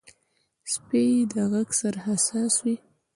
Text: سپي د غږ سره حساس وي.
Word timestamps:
سپي 0.71 1.05
د 1.31 1.33
غږ 1.51 1.69
سره 1.79 1.99
حساس 2.07 2.53
وي. 2.65 2.75